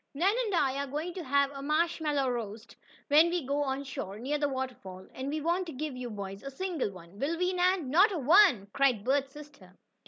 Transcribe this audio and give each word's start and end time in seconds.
"Nan 0.15 0.33
and 0.45 0.55
I 0.55 0.77
are 0.79 0.87
going 0.87 1.13
to 1.13 1.23
have 1.23 1.51
a 1.51 1.61
marshmallow 1.61 2.27
roast, 2.31 2.75
when 3.09 3.29
we 3.29 3.45
go 3.45 3.61
on 3.61 3.83
shore 3.83 4.17
near 4.17 4.39
the 4.39 4.49
waterfall, 4.49 5.05
and 5.13 5.29
we 5.29 5.41
won't 5.41 5.77
give 5.77 5.95
you 5.95 6.09
boys 6.09 6.41
a 6.41 6.49
single 6.49 6.89
one, 6.89 7.19
will 7.19 7.37
we, 7.37 7.53
Nan?" 7.53 7.91
"Not 7.91 8.11
a 8.11 8.17
one!" 8.17 8.67
cried 8.73 9.03
Bert's 9.03 9.33
sister. 9.33 9.75